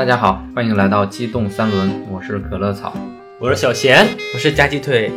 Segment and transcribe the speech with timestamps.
[0.00, 2.96] 大家好，欢迎来到机动三轮，我是可乐草。
[3.38, 3.98] 我是小贤，
[4.32, 5.12] 我是夹鸡腿。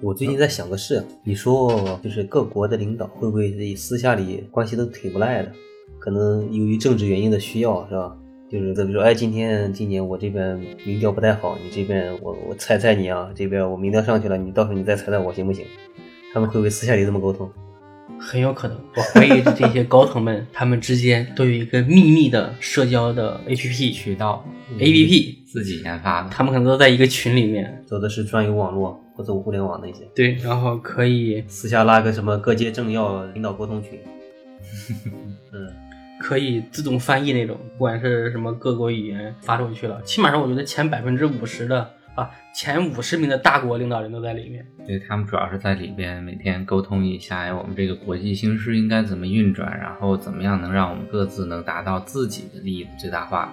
[0.00, 5.52] 我最近在想个事，你说就是各国的领导会不会私下里关系都挺不赖的？
[5.98, 8.16] 可能由于政治原因的需要，是吧？
[8.50, 15.66] 就是比如说，哎，今天今年我这边民调不太好，你这边我我踩踩你啊，这边我民调上去了，你到时候你再踩踩我行不行？
[16.32, 17.50] 他们会不会私下里这么沟通？
[18.18, 24.44] 很有可能，我怀疑这些高层们他们之间都有一个秘密的社交的 APP 渠道
[24.78, 30.08] ，APP 自己研发的，他们可能都在一个群里面，走的是专有网络或者互联网那些。
[30.14, 33.98] 对，然后可以 私下拉个什么各界政要领导沟通群，
[35.52, 35.68] 嗯，
[36.20, 41.90] 可以自动翻译那种，不管是什么各国语言发出去了，起码上我觉得前百分之五十的。
[42.14, 53.52] 啊，前五十名的大国领导人都在里面，对他们主要是在里边每天沟通一下，哎，我们这个国际形势应该怎么运转，然后怎么样能让我们各自能达到自己的利益最大化。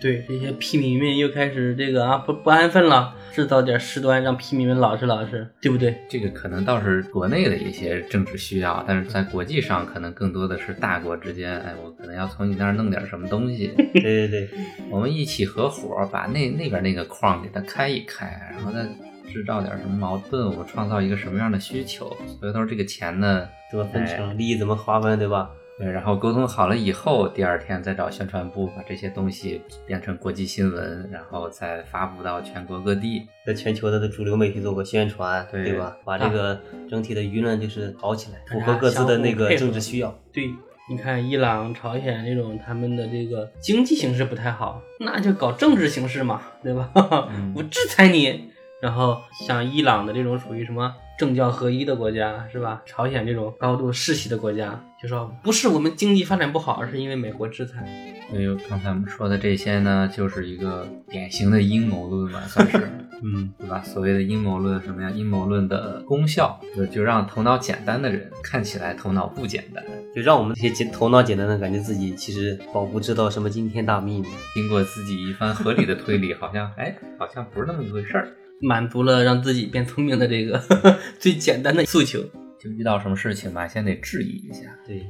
[0.00, 5.94] 对这些屁民们又开始这个啊不不安分了，制造点事端，让屁民们老实老实，对不对？
[6.08, 13.72] 这个可能倒是国内的一些政治需要，但是在国际上可能更多的是大国之间，哎，我可能要从你那儿弄点什么东西。
[13.94, 14.48] 对对对，
[14.90, 18.86] 我们一起合伙把那那边那个矿给它开一开，然后再
[19.32, 25.50] 制造点什么矛盾，我创造一个什么样的需求，所以都是这个钱呢怎么分成，利益怎么划分，对吧？
[25.78, 35.96] 对，然后沟通好了以后，第二天再找宣传部把这些东西变成国际新闻，然后再发布到全国各地，在全球的主流媒体做个宣传，对吧？
[36.04, 40.12] 把这个整体的舆论就是搞起来，符合各自的那个政治需要。
[40.32, 40.50] 对，
[40.90, 46.90] 你看伊朗、朝鲜这种，他们的这个经济形势不太好，那就搞政治形势嘛，对吧？
[47.54, 48.50] 我制裁你。
[48.80, 52.80] 然后像伊朗的这种属于什么政教合一的国家是吧？
[52.86, 57.84] 朝鲜这种高度世袭的国家，就说不是我们经济发展不好，而是因为美国制裁。
[58.30, 62.78] 所以刚才我们说的这些呢，就是一个典型的阴谋论吧，算是，
[63.24, 63.82] 嗯，对吧？
[63.82, 65.10] 所谓的阴谋论什么呀？
[65.10, 69.82] 阴谋论的功效就就让头脑简单的人看起来头脑不简单，
[70.14, 74.28] 就让我们这些简头脑简单的感觉自己其实仿佛知道什么惊天大秘密。
[74.54, 78.28] 经过自己一番合理的推理，好像哎，好像不是那么一回事儿。
[78.60, 80.60] 满足了让自己变聪明的这个
[81.18, 82.20] 最简单的诉求，
[82.58, 84.62] 就遇到什么事情吧，先得质疑一下。
[84.86, 85.06] 对，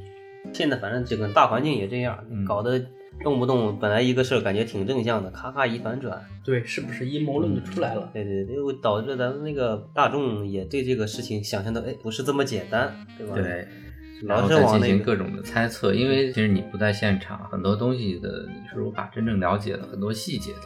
[0.53, 2.79] 现在反正这个大环境也这样，搞得
[3.25, 6.23] 动不动本来一个事儿感觉挺正向的，咔咔一反转。
[6.45, 8.11] 对，是不是阴谋论就出来了？
[8.13, 13.35] 对对对，又导致咱们那个大众也对这个事情想象的，哎，不是这么简单，对吧？
[13.35, 13.67] 对，
[14.25, 20.61] 然后再进行各种的猜测，因为其实你不在现场，很多东西的你是无法真正了解的很多细节的。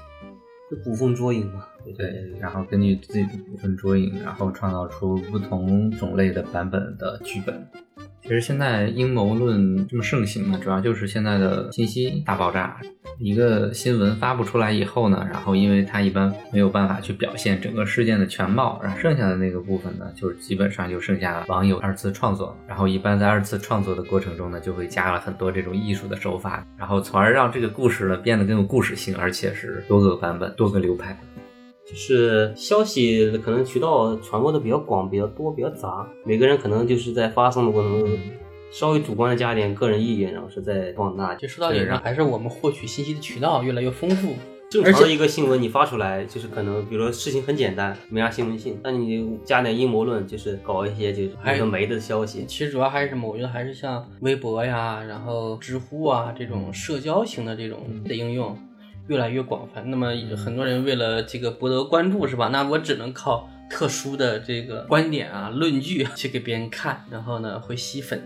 [0.77, 1.67] 捕风捉影嘛，
[1.97, 7.67] 对，然后根据自己的捕风捉影，然后创造出不同种类的版本的剧本。
[8.23, 12.81] 其实现在阴谋论这么盛行呢，主要就是现在的信息大爆炸。
[13.25, 22.57] 一个新闻发布出来以后呢，然后因为它一般没有办法去表现整个事件的全貌，然后剩下的那个部分呢，就是基本上就剩下网友二次创作。
[22.67, 31.17] 然后一般在二次创作的过程中呢，就会加了很多这种艺术的手法，然后从而让这个故事呢变得更有故事性，而且是多个版本、多个流派。
[31.89, 38.19] 就是消息可能渠道传播的比较广、比较多、比较杂，每个人可能就是在发送的过程中
[38.73, 41.35] 稍微主观的加点个人意见，然后是在放大。
[41.35, 44.35] 就说到底上，还是我们获取信息的渠道越来越丰富。
[44.71, 52.47] 正常的一个新闻你发出来，就是可能比如说事情很简单，没啥新闻性，但你加点阴谋论，就是搞一些就是有的没的消息。
[52.49, 53.29] 其实主要还是什么？
[53.29, 58.59] 我觉得还是像微博呀，然后知乎啊这种社交型的这种的应用。
[59.09, 62.49] 越来越广泛，那么很多人为了这个博得关注，是吧？
[62.49, 68.23] 那我只能靠特殊的这个观点啊、论据去给别人看，然后呢会吸粉。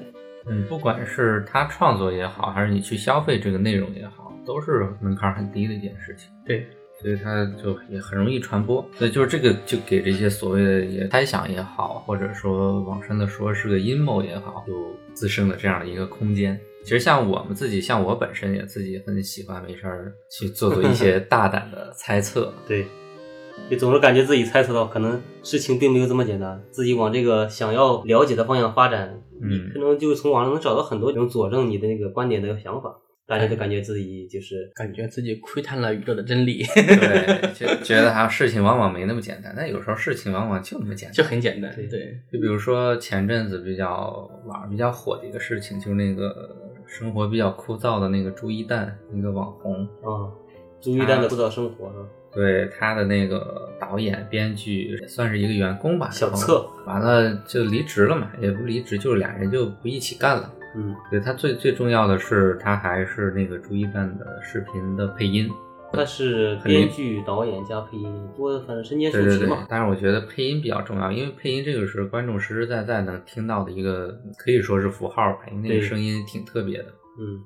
[0.49, 6.31] 嗯，不管是他创作也好，还是你去消费这个内容也好，都是门槛很低的一件事情。
[6.45, 6.67] 对，
[7.01, 8.89] 所以它就也很容易传播。
[8.95, 14.73] 所以就是这个就给这些所谓的也猜想也好，或者说网上的说是个阴谋也好，就
[15.15, 16.59] 滋生了这样的一个空间。
[16.85, 22.55] 其实像我们自己，像我本身也自己很喜欢没事儿去做做一些 大胆的猜测。
[22.69, 22.87] 对，
[23.69, 32.95] 你总是感觉自己猜测到可能事情并没有这么简单，自己往这个想要了解的方向发展，嗯，可能就从网上能找到很多能佐证你的那个观点的想法。
[33.29, 39.53] 大家都感觉自己就是感觉自己窥探了宇宙的真理，对， 就觉得哈事情往往没那么简单。
[39.57, 41.75] 但有时候事情往往就那么简单，就很简单。
[41.75, 41.89] 对，
[42.33, 46.55] 就比如说前阵子比较网上比较火的一个事情，就是那个
[46.87, 50.31] 生活比较枯燥的那个朱一蛋，一个网红啊，
[50.81, 52.07] 朱一蛋的枯燥生活是吧？
[52.37, 60.53] 对他的那个导演、编剧也算是一个员工吧，小策完了就离职了嘛，也不离职，就是俩人就不一起干了。
[60.77, 65.51] 嗯，对他最最重要的是，他还是那个朱一蛋的视频的配音。
[65.93, 76.87] 他是编剧、导演加配音，多反正身兼数职嘛。，但是我觉得配音比较重要，因为配音这个是观众实实在在能听到的一个，可以说是符号吧，因为那个声音挺特别的。
[77.19, 77.41] 嗯，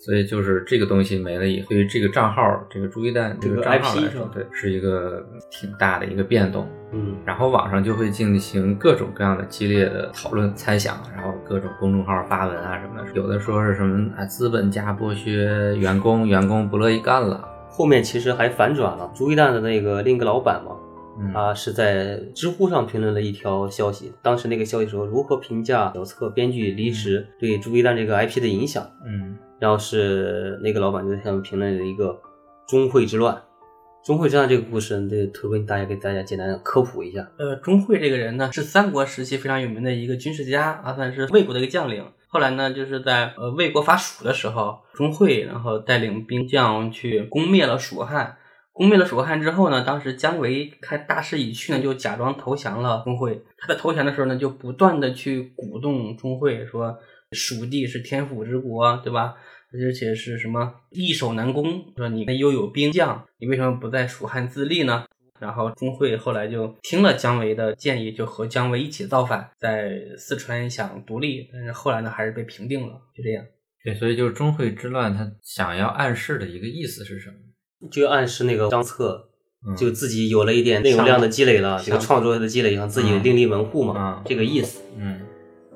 [0.00, 6.68] 所以就是这个东西没了以后，对于这个账号，这个朱一蛋这这个个账号 IP 来说，对，是一个挺大的一个变动。
[6.92, 17.46] 嗯，然后网上就会进行各种各样的激烈的讨论、猜想，然后各种公众号发文啊什么的，有的说是什么啊资本家剥削员工，员工不乐意干了。
[17.68, 19.10] 后面其实还反转了。
[19.14, 20.72] 朱一蛋的那个另一个老板嘛，
[21.20, 32.20] 嗯他是在知乎上评论了一条消息，当时那个消息说如何评价小策编剧离职对朱一蛋这个 IP 的影响，嗯然后是那个老板就在下面评论了一个
[32.66, 33.42] 钟会之乱。
[34.04, 37.28] 钟会之乱这个故事，这个特别大家给大家简单的科普一下。
[37.38, 42.04] 呃，钟会这个人呢，是三国时期非常有名的一个军事家啊，算是魏国的一个将领。
[42.28, 48.36] 后来呢，就是在呃魏国伐蜀的时候，钟会然后带领兵将去攻灭了蜀汉。
[48.72, 53.42] 攻灭了蜀汉之后呢，当时姜维看大势已去呢，就假装投降了钟会。
[53.58, 56.96] 他在投降的时候呢，就不断的去鼓动钟会说，
[57.32, 59.34] 蜀地是天府之国，对吧？
[59.72, 65.04] 而且是什么易守难攻，说你又有兵将，你为什么不在蜀汉自立呢？
[65.40, 73.44] 然后钟会后来就听了姜维的建议，就和姜维一起造反，在四川想独立，但是后来呢还是被平定了，就这样。
[73.84, 77.36] 对，所以就是钟会之乱，他想要暗示的一个意思是什么？
[77.92, 79.28] 就暗示那个张策
[79.64, 84.82] 嗯就自己有了一点内容量的积累了，上这个创作的积累，让自己嗯另立门户嘛，嗯这个意思。
[84.96, 85.20] 嗯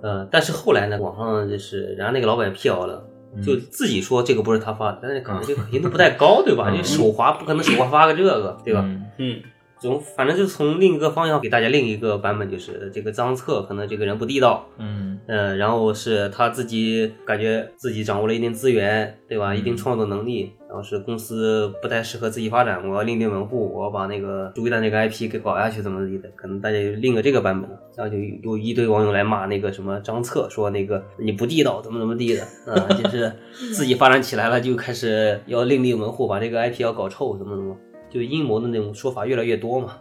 [0.02, 6.66] 呃，但是后来呢，网上就是人家那个老板辟谣了，嗯就自己说这个不是他发的，但是可能这个可信度不太高，对吧？
[6.68, 6.72] 嗯。
[6.72, 8.82] 因为手滑不可能手滑发个这个，对吧？
[8.84, 9.06] 嗯。
[9.18, 9.42] 嗯，
[9.82, 19.52] 总反正就从另一个方向给大家另一个版本，就是这个张策可能这个人不地道，嗯呃，然后是他自己感觉自己掌握了一定资源，对吧？
[19.52, 26.28] 嗯一定创作能力，然后是公司不太适合自己发展，我要另立门户，我要把那个朱一丹那个 IP 给搞下去，怎么地的？
[26.36, 33.32] 可能大家就另个这个版本了，然后就有一堆网友来骂那个什么张策，说那个你不地道，怎么怎么地的，啊、就是
[33.74, 37.76] 自己发展起来了，就开始要另立门户，把这个 IP 要搞臭，怎么怎么，
[38.12, 39.98] 就阴谋的那种说法越来越多嘛。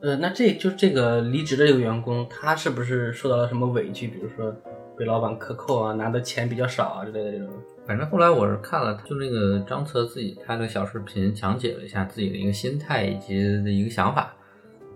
[0.00, 4.06] 呃，那这就这个离职的这个员工，他是不是受到了什么委屈？
[4.06, 4.54] 比如说
[4.96, 7.48] 被老板克扣啊，拿的钱比较少啊之类的这种。
[7.86, 14.34] 反正后来我是看了，就那个张策自己拍了小视频，讲解了一下自己的一个心态以及的一个想法，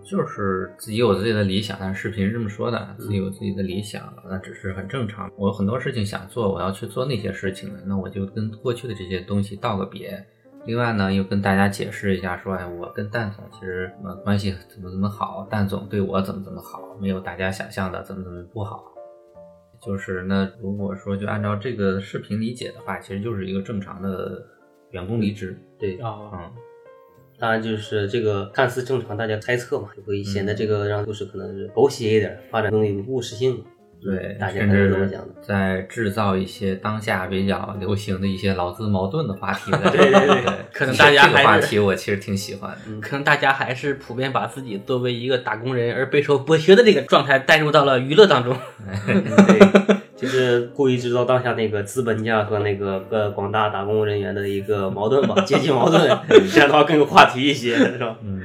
[0.03, 5.31] 就是自己有自己的理想，但是视频是这么说的，自己有自己的理想，那只是很正常。
[5.35, 10.23] 我有很多事情想做，我要去做那些事情了，那我就跟过去的这些东西道个别。
[10.65, 18.83] 另外呢，又跟大家解释一下，说，哎，我跟蛋总其实呃关系怎么怎么好，蛋总对我怎么怎么好，没有大家想象的怎么怎么不好。
[19.83, 24.45] 就是那如果说就按照这个视频理解的话，其实就是一个正常的
[24.91, 25.59] 员工离职。
[25.79, 26.51] 对，啊，嗯，
[27.39, 33.65] 当然就是这个看似正常，大家猜测嘛，就会显得这个让故事可能是狗血一点，发展更有故事性。
[34.03, 35.27] 对，大家是这么想的。
[35.41, 39.71] 在制造一些当下比较流行的一些劳资矛盾的话题。
[39.91, 40.43] 对对对
[40.73, 42.99] 可能大家这个还是话题我其实挺喜欢的。
[42.99, 48.57] 可能大家还是普遍把自己作为一个打工人而备受剥削的这个状态带入到了娱乐当中。
[49.05, 49.59] 对，
[50.15, 56.01] 就是故意制造当下那个资本家和那个呃广大打工人员的一个矛盾吧，阶级矛盾，
[56.51, 58.15] 这样的话更有话题一些，是吧？
[58.23, 58.41] 嗯，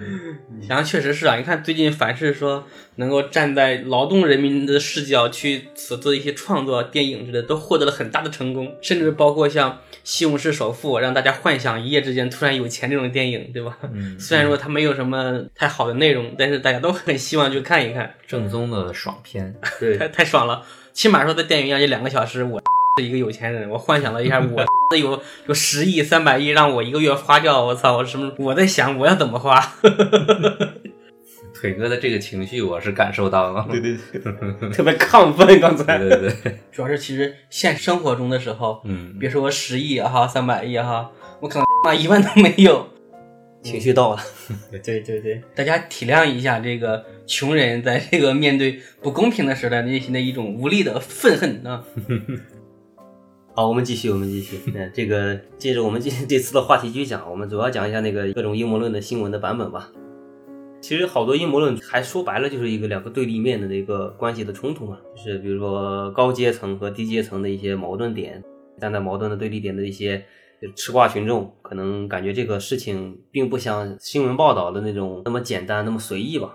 [0.61, 2.65] 想想确实是啊，你看最近凡是说
[2.97, 9.71] 能够站在劳动人民的视角去所做的一些创作、电影之类的，都获得了很大的成功，甚至包括像
[10.05, 13.77] 《西红柿首富》，让大家幻想一夜之间突然有钱这种电影，对吧？
[13.93, 19.55] 嗯虽然说它没有什么太好的内容，但是大家都很希望去看一看，正宗的爽片。
[19.81, 20.63] 对 太太爽了。
[20.93, 22.65] 起码说在电影院这两个小时，我是
[23.03, 28.33] 一个有钱人，我幻想了一下，我有有十亿、三百亿让我一个月花掉，我操，我什么？
[28.39, 29.61] 我在想我要怎么花。
[31.55, 33.67] 腿哥的这个情绪我是感受到了。
[33.71, 33.97] 对对
[34.71, 35.99] 特别亢奋，刚才。
[35.99, 42.89] 对对对， 主要是其实现实生活中的时候，嗯，别说我十亿也好，三百亿也好，我可能妈一万都没有。
[43.63, 44.23] 情绪到了，
[44.85, 51.83] 对对对，大家体谅一下这个穷人在这个面对不公平的时代内心的一种无力的愤恨啊。
[53.57, 54.61] 好，我们继续，我们继续。
[54.75, 59.91] 嗯，这个接着我们这这次的话题继续讲，我们主要讲一下那个各种阴谋论的新闻的版本吧。
[60.83, 68.45] 其实好多阴谋论还说白了就是一个两个对立面的一个关系的冲突嘛，就是比如说高阶层和低阶层的一些矛盾点，
[68.79, 70.23] 站在矛盾的对立点的一些
[70.77, 76.55] 吃瓜群众可能感觉这个事情并不像新闻报道的那种那么简单、那么随意吧，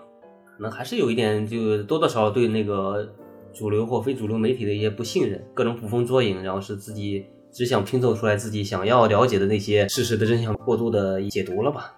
[0.56, 3.12] 可能还是有一点就多多少少对那个
[3.54, 11.94] 主流或非主流媒体的一些不信任，各种捕风捉影，然后是自己只想拼凑出来自己想要了解的那些事实的真相，过度的解读了吧。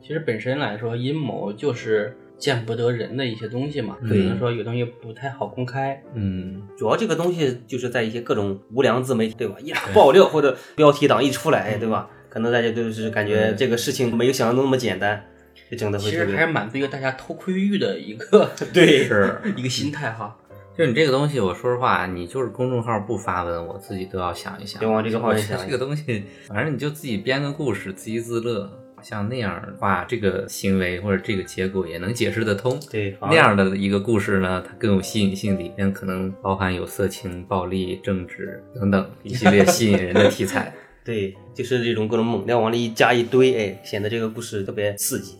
[0.00, 6.02] 其实本身来说，阴谋就是见不得人的一些东西嘛，可能说有东西不太好公开。
[6.14, 9.56] 嗯，主要这个东西就是在一些各种无良自媒体，对吧？
[9.60, 12.10] 一爆料或者标题党一出来，对吧？
[12.28, 15.24] 可能大家就是感觉这个事情没有想象中那么简单，
[15.70, 19.40] 就整的会其实还是满足于大家偷窥欲的一个对是。
[19.56, 20.36] 一个心态哈。
[20.76, 24.80] 就你这个东西，我说实话，你就是公众号不发文，我自己都要想一想。
[24.80, 28.80] 别往这个方向我觉得想 这个东西，反正你就自己编个故事，自娱自乐。
[29.02, 32.80] 像那样的话，这个行为或者这个结果也能解释得通。
[32.90, 40.72] 对那样的一个故事呢，它更有吸引性，里面可能包含有色情、暴力、政治等等一系列吸引人的题材。
[41.04, 45.36] 对，就是这种各种猛料往里一加一堆，哎，显得这个故事特别刺激，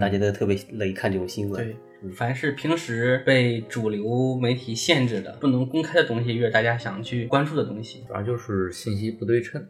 [0.00, 1.64] 大家都特别乐意看这种新闻。
[1.64, 1.76] 对，
[2.14, 8.04] 凡是平时被主流媒体限制的、不能公开的东西，越是大家想去关注的东西。
[8.06, 9.66] 主要就是信息不对称。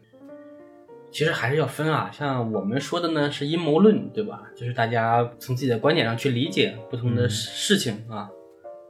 [1.11, 4.43] 其实还是要分啊，像我们说的呢是阴谋论，对吧？
[4.55, 8.29] 就是大家从自己的观点上去理解不同的事事情啊。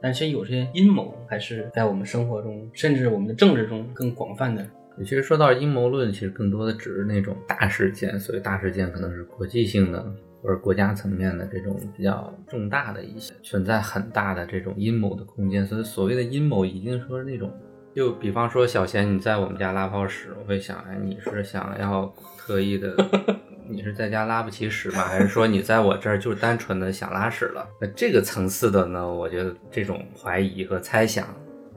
[0.00, 4.64] 但其实有些阴谋还是在我们生活中，甚至我们的政治中更广泛的。
[4.98, 10.04] 其实说到阴谋论，其实更多的只是那种大事件，所谓大事件可能是国际性的
[10.42, 15.64] 或者国家层面的这种比较重大的一些存在很大的这种阴谋的空间。
[15.66, 17.52] 所以所谓的阴谋，一定说是那种，
[17.94, 22.94] 就比方说小贤你在我们家拉泡屎，我会想，哎，你是想要特意的，
[23.68, 25.04] 你是在家拉不起屎吗？
[25.04, 27.66] 还是说你在我这儿就单纯的想拉屎了？
[27.80, 31.26] 那这个层次的呢，我觉得这种怀疑和猜想，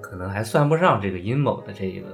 [0.01, 2.07] 可能还算不上这个阴谋的这个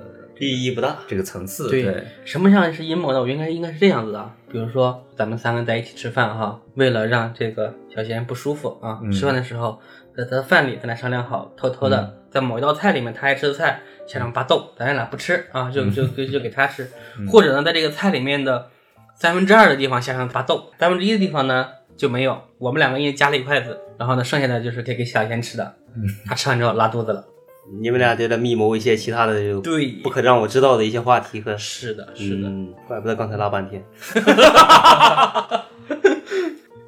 [0.48, 0.98] 意义不大。
[1.08, 1.70] 这个层次。
[1.70, 3.22] 对对，什么上是阴谋呢？
[3.22, 9.80] 我应该应该是这样子的，比如说咱们三个在一起吃饭哈，为了让这个小贤不舒服啊，嗯吃饭的时候
[10.16, 16.90] 在他的饭里咱俩商量好，偷偷的、在某一道菜里面他爱吃的菜下上拔豆，咱俩不吃啊，就就就就给他吃，
[17.30, 18.68] 或者呢在这个菜里面的
[19.16, 25.76] 三分之二的地方下上拔豆，三分之一的地方呢就没有，我们两个因为夹了一筷子，然后呢剩下的就是给给小贤吃的，
[26.26, 27.24] 他吃完之后拉肚子了，
[27.80, 32.48] 你们俩就在密谋一些其他的对不可让我知道的一些话题和是的，是的。
[32.48, 33.84] 嗯，怪不得刚才拉半天。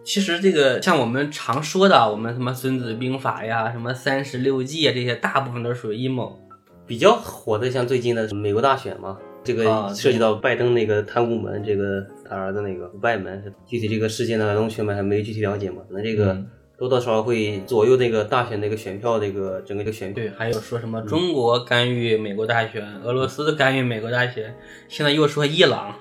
[0.04, 6.40] 其实这个像我们常说的，我们什么《孙子兵法》呀，什么三十六计啊，这些大部分都属于阴谋。
[6.86, 16.46] 比较火的像最近的美国大选嘛，这啊个涉及到拜登那个贪污门，这个他儿子那个外门，具体这个事件的来龙去脉还没具体了解嘛，可能这个嗯
[16.84, 24.54] 多多少少会左右那个大选的一个选票，这个整个一个选对，还有说什么中国干预美国大选，俄罗斯干预美国大选，
[24.90, 25.96] 现在又说伊朗，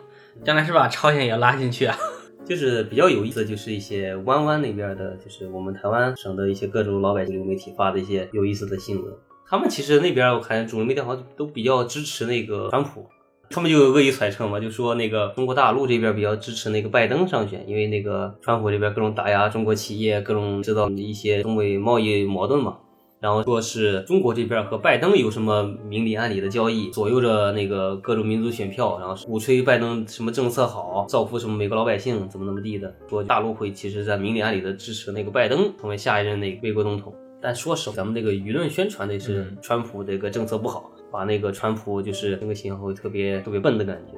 [0.44, 1.96] 将来是把朝鲜也拉进去啊？
[2.44, 9.14] 就是比较有意思的就是一些湾湾那边的，就是我们台湾省的一些各种老百姓流媒体发的一些有意思的新闻。
[9.46, 13.06] 他们其实那边我看主流媒体好像都比较支持那个川普，
[13.52, 22.78] 他们就有恶意揣测嘛，就说那个中国大陆这边比较支持那个拜登上选，因为那个川普这边各种打压中国企业，各种制造一些中美贸易矛盾嘛。
[23.20, 32.92] 然后说是中国这边和拜登有什么明里暗里的交易，左右着那个各种民族选票，然后鼓吹拜登什么政策好，造福什么美国老百姓，怎么怎么地的。
[33.08, 37.14] 说大陆会其实在明里暗里的支持那个拜登成为下一任那个美国总统。
[37.40, 44.14] 但说实话，咱们这个舆论宣传的是嗯川普这个政策不好，把那个川普就是那个形象会特别特别笨的感觉。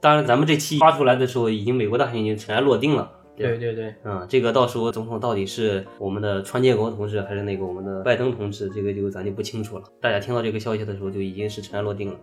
[0.00, 3.10] 当然，咱们这期发出来的时候，已经美国大选已经尘埃落定了。
[3.36, 9.84] 对对对，嗯，这个到时候总统到底是我们的川建国同志，还是那个我们的拜登同志，这个就咱就不清楚了。
[10.00, 12.18] 大家听到这个消息的时候，就已经是尘埃落定了。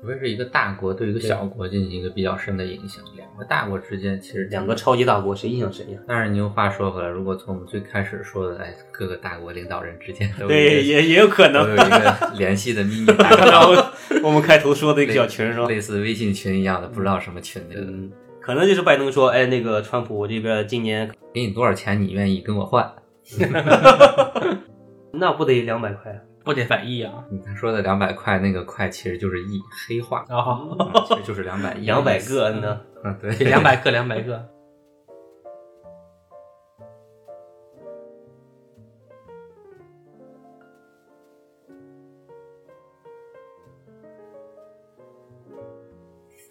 [0.00, 5.98] 除非是一个大国对一个小国进行一个比较深的影响，两个大国之间其实两个超级大国，谁影响谁呀？
[6.08, 11.74] 但是你又话说回来，如果从我们最开始说的，哎，各个大国领导人之间都对，也也有可能有。
[11.74, 13.74] 一个联系的秘密 大然账，后
[14.22, 15.66] 我们开头说的一个小群是吧？
[15.68, 22.90] 类似微信群一样的，不知道什么群的，嗯，可能就是拜登说，哎，那个川普我这边今年给你多少钱，你愿意跟我换？
[25.12, 26.18] 那不得两百块啊？
[26.50, 27.24] 不得反义啊！
[27.30, 32.80] 你看说的两百块，那个块其实就是亿，黑话，然后啊其实就是两百 亿，两百个呢？
[33.04, 34.44] 嗯，对，两百个，两百个。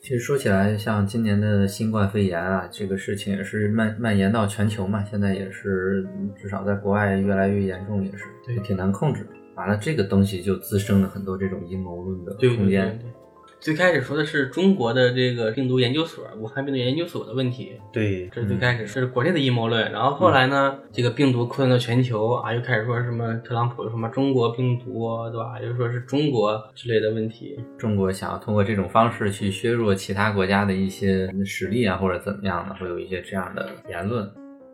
[0.02, 9.32] 其实说起来，像今年的新冠肺炎啊，这个事情也是蔓蔓延到全球嘛，现在也是嗯至少在国外越来越严重，也是对挺难控制的。
[9.60, 12.98] 完了，这个东西就滋生了很多这种阴谋论的对对对空间。
[12.98, 13.12] 对，
[13.60, 19.92] 最开始说的是中国的这个病毒研究所，武汉病毒研究所的问题，对，这是最开始是国内的阴谋论。
[19.92, 25.60] 然后后来呢，这个病毒扩散到全球啊，又开始说什么特朗普什么中国病毒，对吧？
[25.62, 27.60] 又说是中国之类的问题。
[27.78, 34.26] 中国想要通过这种方式去削弱其他国家的一些实力啊，或者怎么样的，会有一些这样的言论。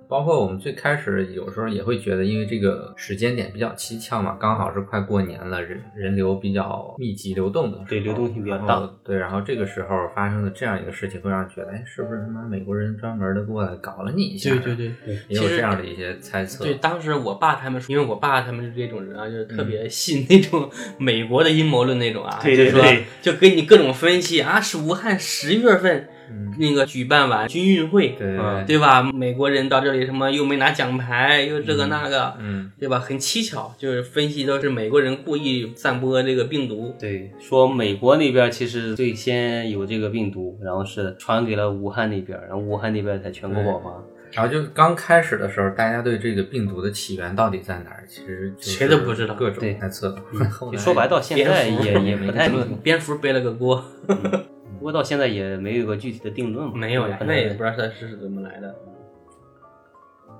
[0.07, 8.79] 包括我们最开始有时候也会觉得，因为这个时间点比较蹊跷嘛，刚好是快过年了，人人流比较密集流动的，对流动性比较大。
[8.79, 14.49] 后对，然后这个时候发生的这样一个事情，会让人觉得，哎，是不是他妈美国人专门的过来搞了你一下？
[14.51, 16.63] 对对对，也有这样的一些猜测。
[16.63, 23.03] 对，当时我爸他们说，因为我爸他们是这种人啊，就是特别信那种美国的阴谋论那种啊，对对就是说对。
[23.21, 26.07] 就给你各种分析啊，是武汉十月份嗯，
[26.57, 28.37] 那个举办完军运会，对。
[28.37, 29.03] 啊对吧？
[29.03, 32.99] 美国人到这里什么又没拿奖牌，又这个那个，嗯，对吧？
[32.99, 36.95] 很蹊跷，就是分析都是美国人故意散播这个病毒。
[36.99, 43.91] 对，说美国那边其实最先有这个病毒，然后是传给了武汉那边，然后武汉那边才全国爆发。
[44.31, 49.33] 然后就刚开始的时候，大家对这个病毒的起源到底在哪儿，其实谁都不知道。
[49.35, 49.75] 各种对。
[49.75, 50.13] 猜测。
[50.77, 54.13] 说白，到现在也也没太明白，蝙蝠背了个锅，不
[54.85, 56.73] 过到现在也没有个具体的定论嘛。
[56.75, 58.75] 没有呀，那也不知道它是怎么来的。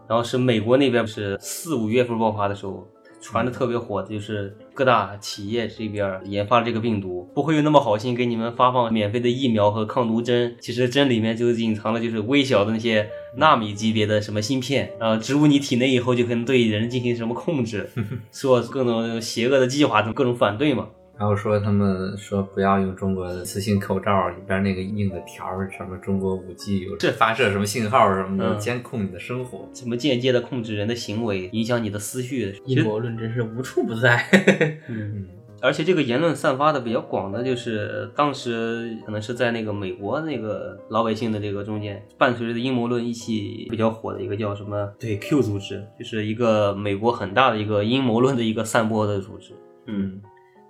[0.08, 2.88] 然后是美国那边是四五月份爆发的时候，
[3.20, 17.90] 传的特别火的就是各大企业这边研发了这个病毒，不会有那么好心给你们发放免费的疫苗和抗毒针，其实针里面就隐藏了就是微小的那些纳米级别的什么芯片，呃，植入你体内以后就可能对人进行什么控制，
[18.32, 20.90] 说各种邪恶的计划，各种反对嘛。
[21.18, 29.68] 然后说他们说不要用中国的磁性口罩里边那个硬的条儿，什么中国五 G 有这发射什么信号什么的，嗯监控你的生活。
[29.72, 34.26] 怎么间接的控制人的行为，影响你的思绪，阴谋论真是无处不在。
[34.90, 35.26] 嗯，
[35.62, 44.92] 而且这个言论散发的比较广的，就是当时可能是在那个美国那个老百姓的这个中间，伴随着阴谋论一起比较火的一个叫什么？
[45.00, 49.54] 对 Q 组织，就是一个美国很大的一个阴谋论的一个散播的组织。
[49.88, 50.20] 嗯，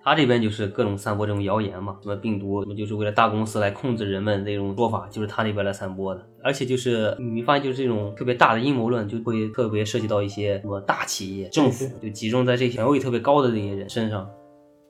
[0.05, 6.23] 他这边就是各种散播这种谣言嘛，什么病毒，就是为了大公司来控制人们那种说法，就是他那边来散播的。
[6.43, 14.29] 而且就是你发现，就是这种特别大的阴谋论，就会特别涉及到一些什么大企业、政府，就集中在这些权位特别高的这些人身上。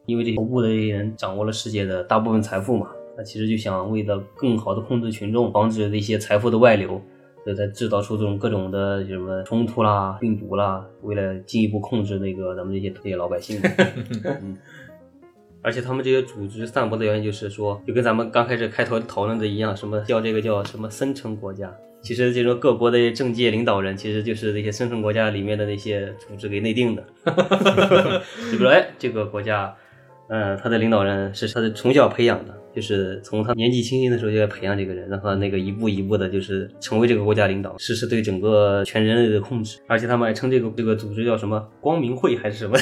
[0.06, 7.02] 因为这些头部的这些人掌握了世界的大部分财富嘛，他其实就想为了更好的控制群众，防止这些财富的外流，
[7.46, 13.58] 所以才制造出这种各种的什么冲突啦、病毒啦，为了进一步控制那个咱们这些这些老百姓。
[14.44, 14.58] 嗯
[15.66, 21.74] 而且他们这些组织散播的原因就是说，就跟咱们刚开始开头讨论的一样，什么叫这个叫什么生成国家。
[22.04, 27.04] 其实这种各国的政界领导人，其实就是那些森城国家里面的那些组织给内定的。
[27.26, 29.76] 就比如说，哎，这个国家，
[30.30, 39.80] 嗯，他的领导人是他的从小培养的，就是从他年纪轻轻的时候就在培养这个人，让他那个一步一步的，就是成为这个国家领导，实施对整个全人类的控制。
[39.88, 42.78] 而且他们还称这个这个组织叫什么光明会还是什么？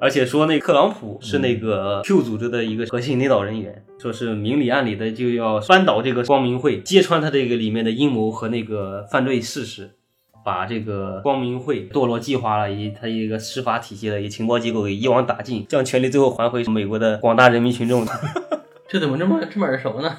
[0.00, 9.90] 而且说那个特朗普是那个 Q 组织的一个核心领导人员，说是明里暗里的就要扳倒这个光明会，揭穿他这个里面的阴谋和那个犯罪事实。
[10.44, 18.06] 把这个光明会堕落计划了，以及他一个司法体系的以情报机构给一网打尽，将权力最后还回美国的广大人民群众。
[18.86, 20.18] 这怎么这么这么耳熟呢？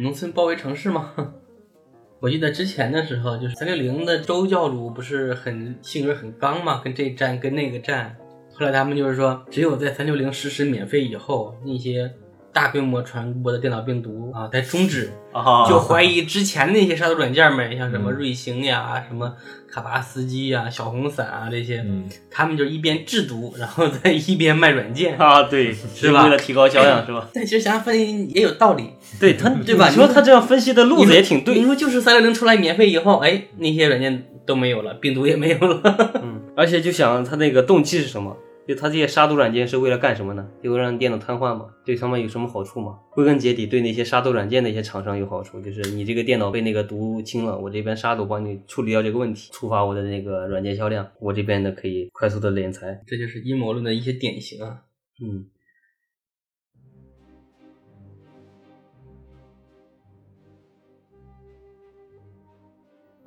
[0.00, 1.12] 农村包围城市吗？
[2.18, 8.16] 我记得之前的时候，就是三六零的周教主不是很性格很刚嘛，跟这站跟那个站。
[8.56, 12.10] 后来他们就是说，只有在三六零实施免费以后，那些
[12.52, 15.10] 大规模传播的电脑病毒啊才终止。
[15.32, 19.34] 啊就怀疑之前那些杀毒软件们，像什么瑞星呀、什么
[19.68, 25.18] 卡巴斯基呀、小红伞啊这些，嗯，他们就一边制毒，然后再一边卖软件。
[25.18, 27.28] 啊，对，是吧为了提高销量是吧？
[27.34, 31.64] 但其实想想分析也有道理， 对他，对吧你说他这样分析的路子也挺对你。
[31.64, 36.12] 说就是三六零出来免费以后，哎，那些软件都没有了，病毒也没有了。
[36.22, 38.36] 嗯，而且就想他那个动机是什么？
[38.66, 40.48] 就他这些杀毒软件是为了干什么呢？
[40.62, 41.66] 就让电脑瘫痪吗？
[41.84, 42.98] 对他们有什么好处吗？
[43.12, 52.98] 归根结底，对那些杀毒软件的一些厂商有好处，就是你这个电脑被那个毒清了，我这边杀毒帮你处理掉这个问题，触发我的那个软件销量，我这边呢可以快速的敛财。
[53.06, 54.78] 这就是阴谋论的一些典型啊。
[55.22, 55.44] 嗯，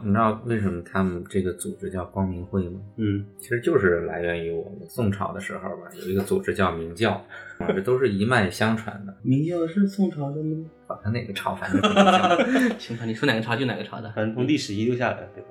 [0.03, 2.79] 你知道为什么他们这个组织叫光明会吗？
[2.97, 7.13] 嗯，其实就是来源于我们宋朝的时候吧，有一个组织叫明教，
[7.57, 9.15] 啊，这都是一脉相传的。
[9.23, 10.65] 明教是宋朝的吗？
[10.85, 12.77] 管他哪个朝，反正是明教。
[12.77, 14.11] 行吧，你说哪个朝就哪个朝的。
[14.11, 15.49] 反正从历史遗留下来，对吧？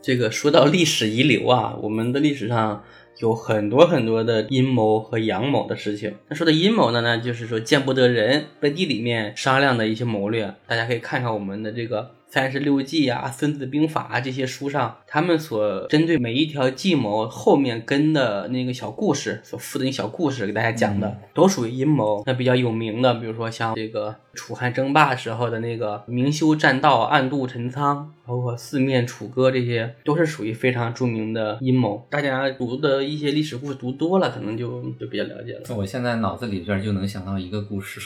[0.00, 2.84] 这个说到历史遗留啊，我们的历史上
[3.18, 6.14] 有很多很多的阴谋和阳谋的事情。
[6.28, 10.54] 那说的阴谋呢，那就是说见不得人，背地里面商量的一些谋略。
[10.68, 12.12] 大家可以看看我们的这个。
[12.34, 22.24] 三十六计啊，《孙子兵法》啊，这些书上，他们所针对每一条计谋后面跟的那个小故事，所附的那小故事，给大家讲的，都属于阴谋。
[22.26, 32.04] 那比较有名的，比如说像这个楚汉争霸时候的那个明修栈道，暗度陈仓，包括四面楚歌，这些都是属于非常著名的阴谋。
[32.10, 35.76] 大家读的一些历史故事读多了，可能就就比较了解了。
[35.76, 38.00] 我现在脑子里边就能想到一个故事。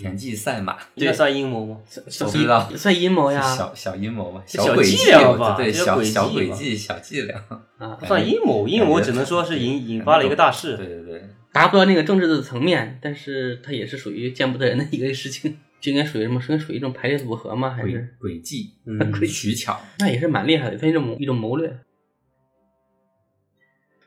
[0.00, 1.78] 田忌赛马，这算阴谋吗？
[2.20, 7.44] 不知道，算阴谋呀，小小阴谋吧，小诡计吧，对，小小诡计，小伎俩
[7.78, 8.68] 啊，算阴谋。
[8.68, 16.40] 阴谋只能说是引引发了一个大事，对对对，达不到那个政治的层面，但是它也是属于见不得人的一个事情，就应该属于什么？
[16.40, 17.70] 是属于一种排列组合吗？
[17.70, 18.74] 还是诡计？
[18.86, 21.78] 嗯， 取巧，那也是蛮厉害的，算一种一种谋略。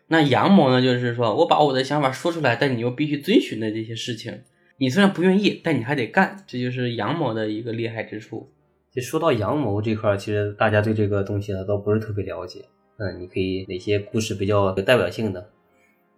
[0.08, 0.82] 那阳谋呢？
[0.82, 4.42] 就是说我把我的想法说出来，但你又必须遵循的这些事情。
[4.82, 8.52] 你虽然不愿意，但你还得干，这就是阳谋的一个厉害之处。
[8.92, 12.66] 就说到阳谋这块，其实大家对这个东西呢都不是特别了解。
[12.98, 15.52] 嗯，你可以哪些故事比较有代表性的？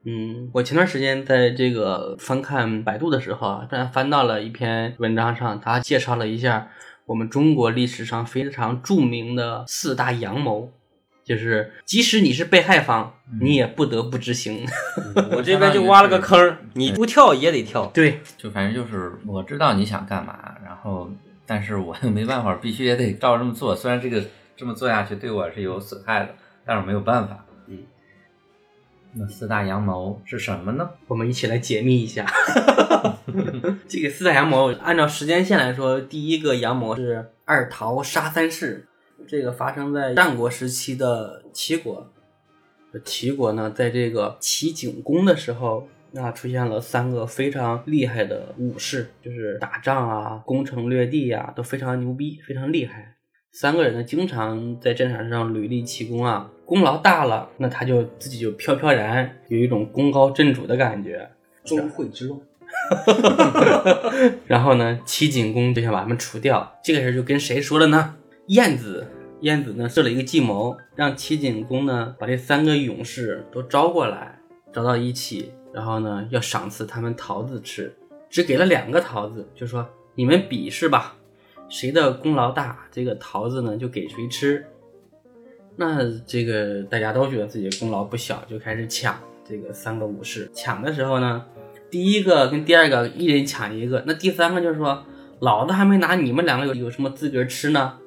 [0.05, 6.71] 嗯，我前段时间在这个翻看百度的时候啊，突然翻到了一篇文章上，他介绍了一下
[7.05, 10.71] 我们中国历史上非常著名的四大阳谋。
[11.23, 14.65] 就是即使你是被害方，你也不得不执行。
[15.31, 17.85] 我这边就挖了个坑，你不跳也得跳。
[17.93, 21.09] 对，就反正就是我知道你想干嘛，然后
[21.45, 23.75] 但是我又没办法，必须也得照这么做。
[23.75, 24.21] 虽然这个
[24.57, 27.45] 这么做下去对我是有损害的，但是没有办法。
[27.67, 27.79] 嗯，
[29.13, 30.89] 那四大阳谋是什么呢？
[31.07, 32.25] 我们一起来解密一下。
[33.87, 38.87] 这个四大阳谋，按照时间线来说，第一个阳谋是二桃杀三士。
[39.27, 42.09] 这个发生在战国时期的齐国，
[43.03, 53.15] 齐国呢，在这个齐景公的时候，那出现了三个非常厉害的武士，就是打仗啊、攻城略地呀，都非常牛逼、非常厉害。
[53.51, 61.29] 三个人呢，经常在战场上屡立奇功啊，功劳大了，那他就自己就飘飘然，有一种功高震主的感觉。
[61.63, 62.39] 钟会之乱，
[64.47, 66.79] 然后呢，齐景公就想把他们除掉。
[66.83, 68.15] 这个事就跟谁说了呢？
[68.47, 69.07] 晏子，
[69.39, 74.37] 晏子呢设了一个计谋，让齐景公呢把这三个勇士都招过来，
[74.73, 77.95] 招到一起，然后呢要赏赐他们桃子吃，
[78.29, 81.15] 只给了两个桃子，就说你们比试吧，
[81.69, 84.65] 谁的功劳大，这个桃子呢就给谁吃。
[85.77, 90.51] 那这个大家都觉得自己功劳不小，就开始抢这个三个武士。
[90.53, 91.45] 抢的时候呢，
[91.89, 95.03] 第一个跟第二个一人抢一个，那第三个就是说，
[95.39, 97.97] 老子还没拿，你们两个有有什么资格吃呢？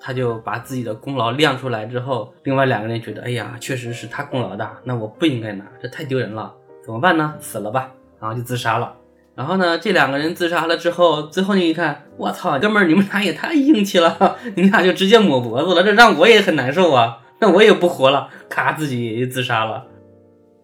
[0.00, 6.52] 他就把自己的功劳亮出来之后，另外两个人觉得，哎呀，确实是他功劳大，那我不应该拿，这太丢人了，
[6.84, 7.34] 怎么办呢？
[7.40, 8.94] 死了吧，然后就自杀了。
[9.34, 19.84] 然后呢，这两个人自杀了之后，最后你一看，我操，哥们儿，你们俩也太硬气了，你俩就直接抹脖子了，这让我也很难受啊，那我也不活了，咔，自己也就自杀了。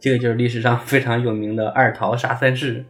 [0.00, 2.84] 这个就是历史上非常有名的二桃杀三士。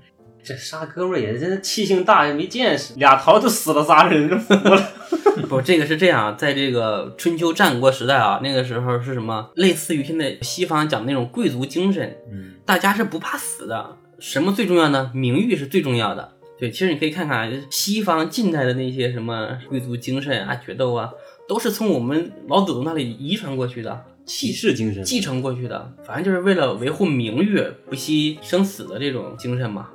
[0.44, 4.88] 这杀哥们儿也真气性大，也没见识，俩桃就死了仨人，服了。
[5.48, 9.50] 不，这个是这样，在这个春秋战国时代啊，那个时候是什么？
[9.54, 13.96] 类似于现在西方讲那种贵族精神，嗯，大家是不怕死的。
[14.18, 15.10] 什么最重要呢？
[15.14, 16.32] 名誉是最重要的。
[16.58, 21.10] 对，其实你可以看看西方近代的那些什么贵族精神啊、决斗啊，
[21.48, 25.92] 都是从我们老祖宗那里遗传过去的，气势精神继承过去的。
[26.04, 29.88] 反正就是为了维护名誉、不惜生死的这种精神嘛。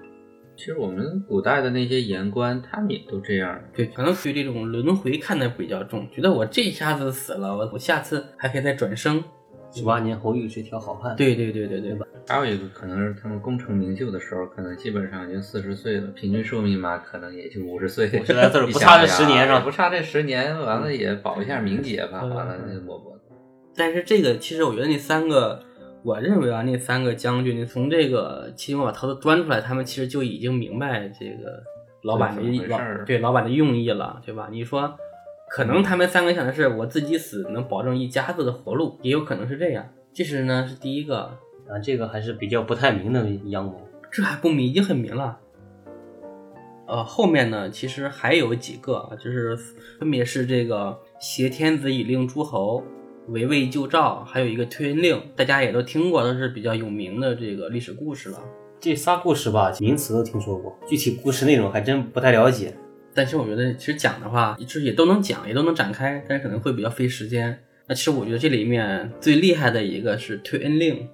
[0.58, 3.62] 其实我们古代的那些言官，他们也都这样。
[3.76, 9.24] 对，可能对这种轮回看的比较重，觉得我这一下子死了，我我下次还可以再转生。
[9.72, 11.16] 十八年后遇是条好汉。
[11.16, 12.08] 对对对对对吧？
[12.28, 18.10] 还有一个可能是他们功成名就的时候，可能基本上已经四十岁了，平均寿命嘛，可能也就五十岁。
[18.20, 19.60] 五十来岁不差这十年是吧？
[19.60, 23.36] 不差这十年，完了也保一下名节吧，完了就抹脖子。
[23.76, 25.67] 但是这个其实我觉得那三个。
[26.08, 31.62] 我认为啊，那三个将军，从这个齐景公把桃子端出来，他们其实就已经明白这个
[32.04, 34.48] 老板的老对老板的用意了，对吧？
[34.50, 34.98] 你说，
[35.50, 39.86] 可能他们三个想的是我自己死能保证一家子的活路，也有可能是这样。
[40.14, 41.24] 其实呢是第一个
[41.68, 43.86] 啊，这个还是比较不太明的阳谋。
[44.10, 45.38] 这还不明，已经很明了。
[46.88, 49.58] 呃，后面呢其实还有几个啊，就是
[50.00, 52.82] 分别是这个挟天子以令诸侯。
[53.30, 58.40] 围魏救赵，还有一个推恩令，大家也都听过，都是比较有名的这个历史故事了。
[58.80, 62.74] 这仨故事吧，名词都听说过，具体故事内容还真不太了解。
[63.14, 67.58] 但是我觉得，其实讲的话，就是也都能讲，也都能展开，但是可能会比较费时间。
[67.88, 71.08] 那其实我觉得这里面最厉害的一个是推恩令。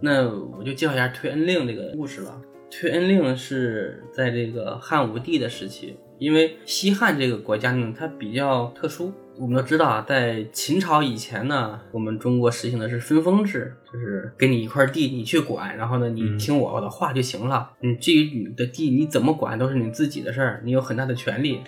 [0.00, 2.40] 那我就介绍一下推恩令这个故事了。
[2.70, 9.12] 推恩令是在这个汉武帝的时期，因为西汉这个国家呢，它比较特殊。
[9.40, 17.70] 我们都知道啊，在秦朝以前呢，我们中国实行的是分封制，就是给你一块地，你去管，然后呢，你听我的话就行了。
[17.80, 21.60] 你至于你的地你怎么管，都是你自己的事儿，你有很大的权利。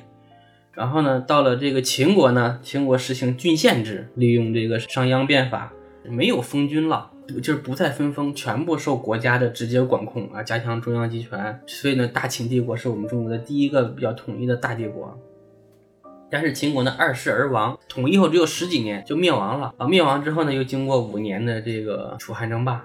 [0.72, 5.72] 然后呢，到了这个秦国呢，秦国实行郡县制，利用这个商鞅变法，
[6.04, 7.10] 没有封君了。
[7.42, 11.58] 就是不再分封，全部受国家的直接管控啊，加强中央集权。
[11.66, 15.18] 所以呢，大秦帝国是我们中国的第一个比较统一的大帝国。
[16.32, 19.86] 但是秦国呢，二世而亡，统一后只有十几年就灭亡了啊！
[19.86, 22.82] 灭亡之后呢，又经过五年的这个楚汉争霸。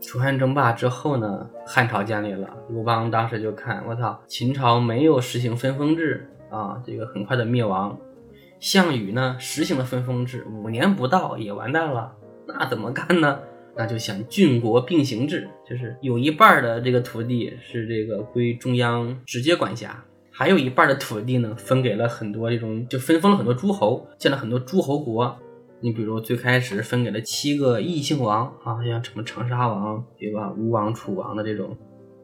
[0.00, 2.50] 楚汉争霸之后呢，汉朝建立了。
[2.68, 7.96] 刘邦当时就看，我操，秦朝没有实行分封制啊，这个很快的灭亡。
[8.58, 12.12] 项羽呢，实行了分封制，五年不到也完蛋了，
[12.48, 13.38] 那怎么干呢？
[13.76, 25.36] 那就想郡国并行制，就是有一半的这个土地是这个归中央直接管辖，还有一半的土地呢分给了很多这种，就分封了很多诸侯，建了很多诸侯国。
[25.80, 31.76] 你比如最开始分给了七个异姓王啊，像什么长沙王对吧，吴王、楚王的这种。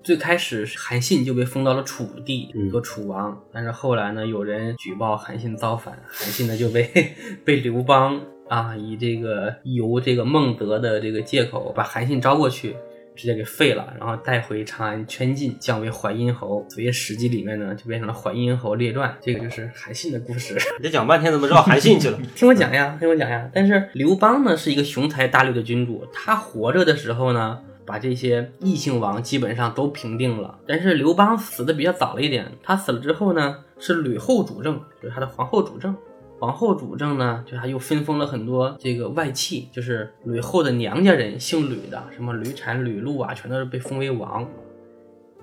[0.03, 6.91] 最开始韩信就被封到了楚地做楚王，但是后来呢，有人举报韩信造反，韩信呢就被
[7.45, 8.21] 被刘邦。
[8.49, 12.75] 啊，以这个游这个孟德的这个借口，把韩信招过去，
[13.19, 16.65] 直接给废了，然后带回长安圈禁，降为淮阴侯。
[16.71, 20.55] 所以《史记》里面呢，就变成了《淮阴侯列传》，这个就是韩信的故事。
[20.79, 22.19] 你这讲半天怎么绕韩信去了？
[22.37, 23.51] 听我讲呀，听我讲呀。
[23.53, 30.57] 但是刘邦呢，是一个雄才大略的君主，他活着的时候呢，把这些异姓王基本上都平定了。
[30.69, 35.97] 但是刘邦死的比较早了一点，他死了之后呢，是吕后主政，就是他的皇后主政。
[36.39, 44.49] 皇后主政呢，就他又分封了很多这个外戚，就是吕后的娘家人，姓吕的，什么吕产、吕禄啊，全都是被封为王。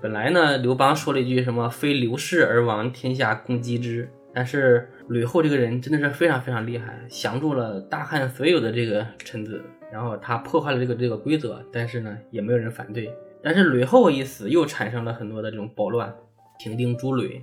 [0.00, 13.12] 本来呢，刘邦说了一句什么“非刘氏而亡，天下共击之”，但是吕后这个人真的是非常非常厉害，降住了大汉所有的这个臣子，然后他破坏了这个这个规则，但是呢，也没有人反对。
[13.42, 16.14] 但是吕后一死，又产生了很多的这种暴乱，
[16.58, 17.42] 平定诸吕。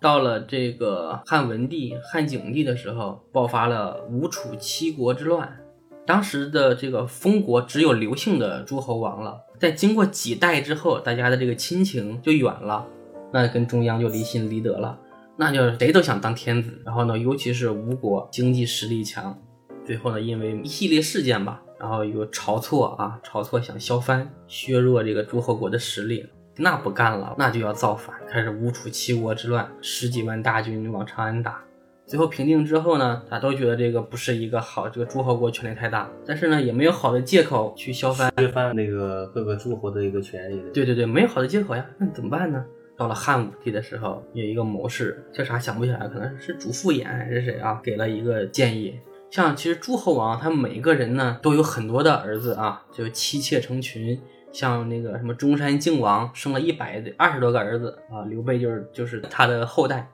[0.00, 5.60] 到了这个汉文帝、汉景帝的时候，爆发了吴楚七国之乱。
[6.06, 9.38] 当时的这个封国只有刘姓的诸侯王了。
[9.58, 12.86] 在经过几代之后，大家的这个亲情就远了，
[13.30, 14.98] 那跟中央就离心离德了。
[15.36, 16.80] 那就谁都想当天子。
[16.84, 19.38] 然后呢，尤其是吴国经济实力强，
[19.84, 26.26] 最后呢，因为一系列事件吧，然后有晁错啊，晁错想削藩，削弱这个诸侯国的实力。
[26.56, 31.62] 那不干了，那就要造反，开始吴楚七国之乱，十几万大军往长安打。
[32.06, 40.60] 最后平定之后呢，大家都觉得这个不是一个好，这个诸侯国权力太大，但是呢，也没有好的借口去削藩，削藩那个各个诸侯的一个权利。
[40.74, 42.64] 对对对，没有好的借口呀，那怎么办呢？
[42.98, 48.98] 到了汉武帝的时候，有一个谋士叫啥想不起来，可能是主父偃还是谁啊，给了一个建议。
[49.30, 54.20] 像其实诸侯王他每个人呢都有很多的儿子啊，就妻妾成群。
[54.52, 60.08] 像那个什么中山靖王生了一百二十多个儿子啊，刘备就是就是他的后代。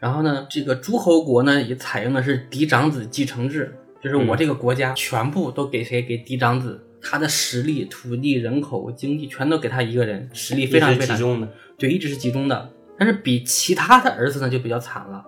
[0.00, 6.02] 然后呢，这个诸侯国呢也采用的是嫡长子继承制，就是我这个国家全部都给谁？
[6.02, 11.48] 给嫡长子，他的实力、土地、人口、经济全都给他一个人，实力非常非常集中的。
[11.78, 12.70] 对，一直是集中的。
[12.98, 15.24] 但是比其他的儿子呢就比较惨了，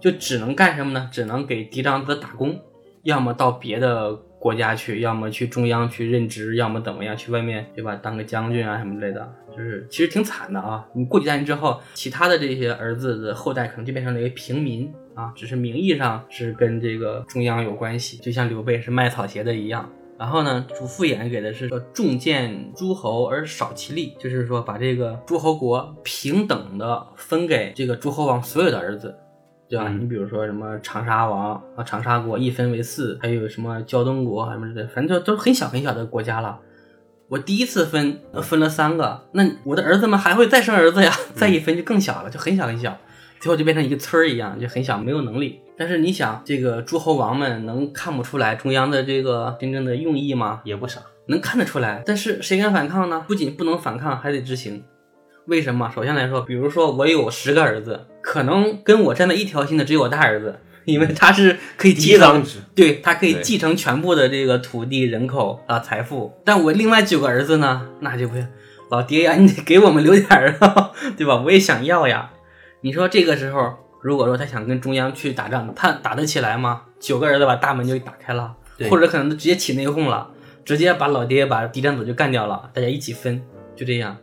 [0.00, 1.08] 就只能干什么呢？
[1.12, 2.60] 只能给嫡长子打工，
[3.04, 4.18] 要么到别的。
[4.46, 7.96] 国家去，要么去中央去任职，要么怎么样去外面，对吧？
[7.96, 10.86] 当个将军啊什么之类的，就是其实挺惨的啊。
[10.94, 19.90] 你过几代人之后，其他的这些儿子的后代可能就变成了一个平民啊，只是名义上是跟这个中央有关系，就像刘备是卖草鞋的一样。
[20.16, 29.12] 然后呢，主父偃给的是说重建诸侯而少其力，就是说把这个诸侯国平等的分给这个诸侯王所有的儿子。
[29.68, 29.88] 对吧？
[29.88, 36.58] 你比如说什么长沙王啊，长沙国一分为四，还有什么胶东国什么之类，反正就都很小很小的国家了。
[37.28, 42.96] 我第一次分分了三个，那我的儿子们还会再生儿子呀，再一分就更小了，就很小很小，
[43.40, 45.60] 最后就变成一个村儿一样，就很小，没有能力。
[45.76, 50.60] 但是你想，这个诸侯王们能看不出来中央的这个真正的用意吗？
[50.64, 52.02] 也不傻，能看得出来。
[52.06, 53.24] 但是谁敢反抗呢？
[53.26, 54.84] 不仅不能反抗，还得执行。
[55.46, 55.90] 为什么？
[55.94, 66.34] 首先来说，比如说我有十个儿子，可能跟我站在一条心的只有我大儿子，因为他是可以继承，对他可以继承全部的这个土地、人口啊、财富。
[66.44, 68.48] 但我另外九个儿子呢，那就不行，
[68.90, 71.36] 老爹呀，你得给我们留点儿啊， 对吧？
[71.36, 72.32] 我也想要呀。
[72.80, 76.82] 你说这个时候，如果说他想跟中央去打仗，他打得起来吗？
[76.98, 78.56] 九个儿子把大门就打开了，
[78.90, 80.30] 或者可能直接起内讧了。
[80.64, 83.40] 直接把老爹把嫡长子就干掉了，大家一起分，
[83.76, 84.16] 就这样。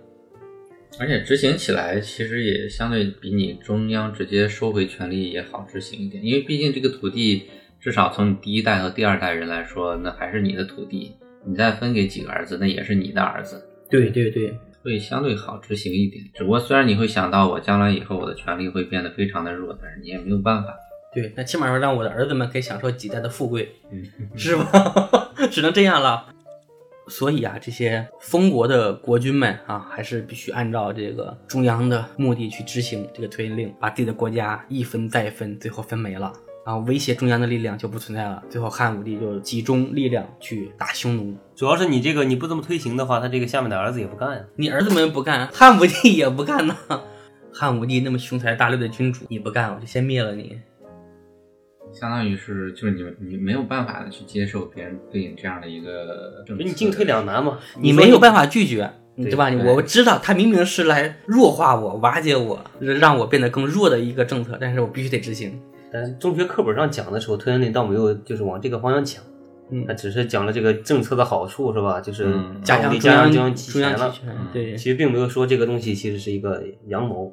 [1.00, 7.48] 而且执行起来其实也相对比你中央直接收回权力也好执行一点，因为毕竟这个土地
[7.80, 11.14] 至少从你第一代和第二代人来说，那还是你的土地，
[11.46, 16.24] 你再分给几个儿子，那也是你的儿子，对对对，会相对好执行一点。
[16.36, 20.76] 只不过虽然你会想到我将来以后我的权力会变得非常的弱，但是你也没有办法。
[21.14, 24.04] 对，那起码说让我的儿子们可以享受几代的富贵，嗯，
[24.38, 25.34] 是吧？
[25.52, 26.34] 只能这样了。
[27.08, 36.32] 所以啊，这些封国的国君们啊，还是必须按照这个中央的目的去执行这个推令，把自己的国家一分再分，最后分没了，
[36.66, 38.42] 然后威胁中央的力量就不存在了。
[38.50, 41.36] 最后汉武帝就集中力量去打匈奴。
[41.56, 44.44] 主要是你这个你不这么推行的话，他这个下面的儿子也不干呀。
[44.56, 46.76] 你儿子们不干，汉武帝也不干呢。
[47.54, 50.60] 汉武帝那么雄才大略的君主，你不干，我就先灭了你。
[51.94, 59.50] 相当于是就是你你没有办法的去接受别人对你这样的一个政策，就你进退两难嘛，你没有办法拒绝，对对吧？
[59.66, 65.62] 我知道他明明是来弱化我、瓦解我，让我变得更弱的一个政策，但是我必须得执行。
[65.92, 69.24] 但中学课本上讲的时候，推恩令倒没有就是往这个方向讲，
[69.70, 72.02] 嗯他，只是讲了这个政策的好处，是吧？
[72.02, 77.32] 就是嗯加强中央帝加上集中央权了集，权，对其实并没有说这个东西其实是一个阳谋。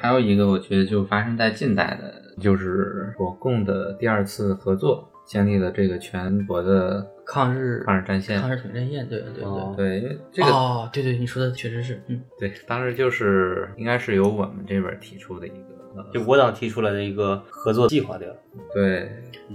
[0.00, 8.40] 还有一个，我觉得就发生在近代的，就是国共的第二次合作，建立了这个全国的抗日抗日战线。
[8.40, 9.44] 抗日统一战线，对对对。
[9.44, 15.56] 哦对，因为这个、哦，对对，你说的确实是，嗯，对，当时就是应该是由我们这边提出的一个，
[15.96, 18.34] 呃就我党提出来的一个合作计划，对吧？
[18.72, 19.10] 对，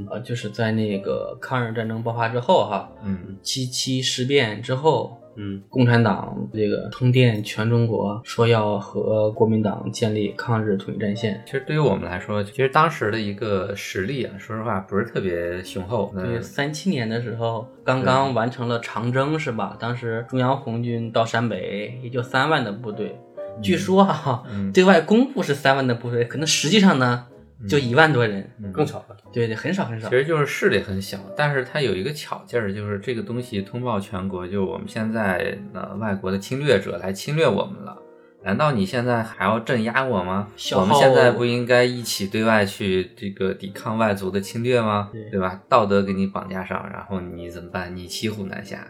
[0.09, 11.41] 呃，就是在那个抗日战争爆发之后哈，嗯，七七事变之后，嗯，共产党这个通电全中国，说要和国民党建立抗日统一战线。
[11.45, 16.11] 其实对于我们来说，其实当时的一个实力啊，说实话不是特别雄厚。
[16.15, 19.75] 对，那三七年的时候刚刚完成了长征，是吧？
[19.79, 23.15] 当时中央红军到陕北也就三万的部队，
[23.61, 27.25] 据说哈、嗯对外公布是三万的部队，可能实际上呢
[27.67, 28.49] 就一万多人。
[28.61, 29.17] 嗯更少了。
[29.31, 30.15] 对对，很少很少其。
[30.15, 37.97] 实就是势力很小，但是它有一个巧劲儿，就是这个东西通报全国，就我们现在呃外国的侵略者来侵略我们了，
[38.43, 40.47] 难道你现在还要镇压我吗？
[40.75, 45.09] 我们现在不应该一起对外去这个抵抗外族的侵略吗？
[45.31, 45.61] 对吧？
[45.69, 47.95] 道德给你绑架上，然后你怎么办？
[47.95, 48.87] 你骑虎难下。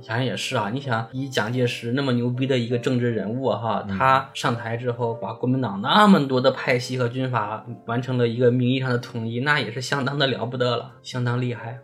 [0.00, 11.78] 想想也是啊，你想以蒋介石那么牛逼的一个政治人物哈，嗯他上台之后，把国民党那么多的派系和军阀完成了一个名义上的统一，那也是相当的了不得了，相当厉害。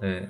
[0.00, 0.28] 对，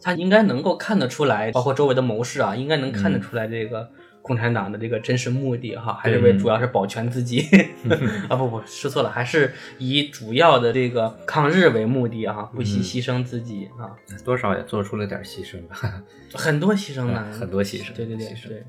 [0.00, 3.90] 他应该能够看得出来，包括周围的谋士啊，应该能看得嗯出来这个
[4.24, 7.42] 共产党的这个真实目的哈，还是为主要是保全自己
[8.30, 13.92] 啊，不不，说错了，还是以主要的这个抗日为目的啊，不惜嗯牺牲自己啊，
[14.24, 16.02] 多少也做出了点牺牲吧。
[16.32, 18.64] 很多牺牲呢，嗯很多牺牲对对对对。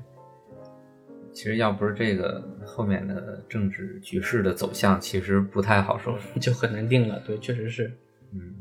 [1.32, 6.18] 其实要不是这个后面的政治局势的走向，其实不太好说。
[6.38, 7.90] 就很难定了，对，确实是。
[8.34, 8.54] 嗯。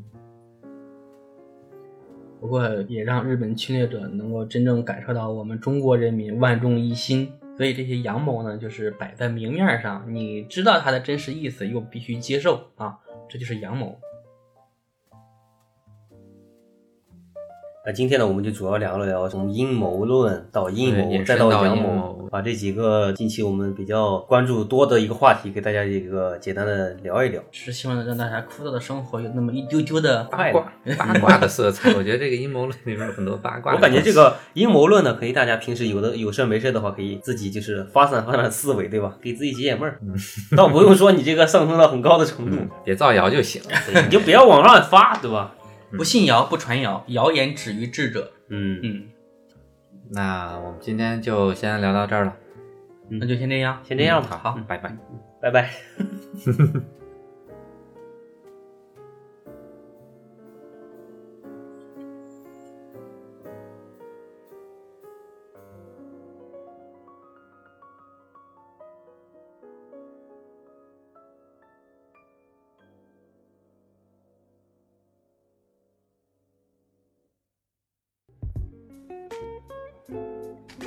[2.40, 12.98] 不过也让日本侵略者能够真正感受到我们中国人民万众一心，所以这些阳谋呢，就是摆在明面上，你知道它的真实意思，又必须接受啊，
[13.30, 13.98] 这就是阳谋。
[17.88, 27.40] 那今天呢，我们就主要聊了聊从阴谋论到阴谋，再到阳谋，把这几个近期我们比较关注多的一个话题，给大家一个简单的聊一聊。
[27.52, 33.76] 是希望让大家枯燥的生活有那么一丢丢的八卦八卦的色彩，我觉得这个阴谋论里面有很多八卦。
[33.76, 39.16] 我感觉这个阴谋论呢，可以大家平时有的有事没事的话，可以自己就是发散发散思维，对吧？
[39.22, 40.00] 给自己解解闷儿，
[40.58, 43.62] 倒不用说你这个上升到很高的程度，嗯，别造谣就行。
[43.62, 45.54] 了你就不要往上发，对吧？
[45.98, 48.32] 不信谣不传谣，谣言止于智者。
[48.50, 49.04] 嗯，嗯，
[50.12, 52.38] 那我们今天就先聊到这儿了，
[53.10, 53.82] 那就先这样。
[53.84, 54.98] 先这样吧，好，好拜拜。
[55.42, 55.70] 拜拜。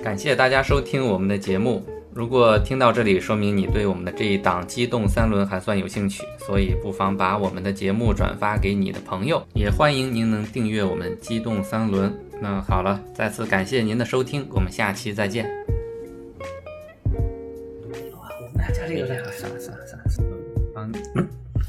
[0.03, 1.83] 感谢大家收听我们的节目。
[2.15, 12.13] 如果听到这里，说明你对我们的这一档机动三轮还算有兴趣，所以不妨把我们的节目转发给你的朋友，也欢迎您能订阅我们机动三轮。
[12.41, 15.49] 那好了，再次感谢您的收听，我们下期再见。
[17.05, 20.37] 我们俩加这个算了算了算了算了，
[20.75, 20.99] 帮你，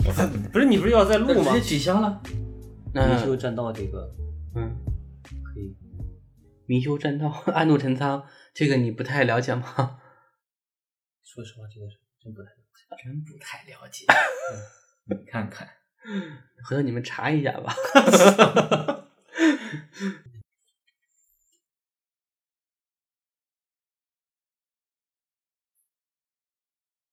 [0.06, 0.12] 我
[0.52, 1.62] 不是你不是要在录吗直接？
[1.62, 2.20] 取消了。
[2.24, 4.10] 你那就站到这个。
[6.70, 10.00] 明修栈道， 暗度陈仓，这个你不太了解吗？
[11.24, 11.88] 说实话，这个
[12.22, 14.06] 真不太了解，真不太了解。
[15.10, 15.68] 你看看，
[16.70, 17.74] 回头你们查一下吧。